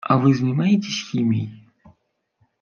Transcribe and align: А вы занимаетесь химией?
А 0.03 0.17
вы 0.17 0.33
занимаетесь 0.33 1.03
химией? 1.11 1.49